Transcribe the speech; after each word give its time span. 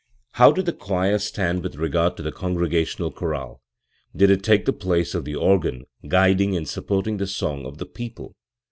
How 0.31 0.51
did 0.51 0.65
the 0.65 0.73
choir 0.73 1.19
stand 1.19 1.61
with 1.61 1.75
regard 1.75 2.17
to 2.17 2.23
the 2.23 2.31
congregational 2.31 3.11
chorale? 3.11 3.61
Did 4.15 4.31
it 4.31 4.41
take 4.41 4.65
the 4.65 4.73
place 4.73 5.13
of 5.13 5.25
the 5.25 5.35
organ, 5.35 5.85
guiding 6.07 6.57
and 6.57 6.67
supporting 6.67 7.17
the 7.17 7.27
song 7.27 7.67
of 7.67 7.77
the 7.77 7.85
people? 7.85 8.33